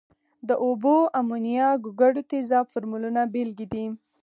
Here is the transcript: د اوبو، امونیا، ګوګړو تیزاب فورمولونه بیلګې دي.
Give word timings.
د 0.47 0.49
اوبو، 0.65 0.95
امونیا، 1.19 1.67
ګوګړو 1.83 2.21
تیزاب 2.29 2.65
فورمولونه 2.71 3.21
بیلګې 3.33 3.67
دي. 3.73 3.85